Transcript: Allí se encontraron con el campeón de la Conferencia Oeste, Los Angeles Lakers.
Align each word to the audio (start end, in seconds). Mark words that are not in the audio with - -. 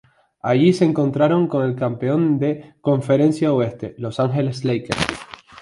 Allí 0.41 0.73
se 0.73 0.83
encontraron 0.83 1.45
con 1.47 1.63
el 1.63 1.75
campeón 1.75 2.39
de 2.39 2.55
la 2.55 2.75
Conferencia 2.81 3.53
Oeste, 3.53 3.93
Los 3.99 4.19
Angeles 4.19 4.65
Lakers. 4.65 5.05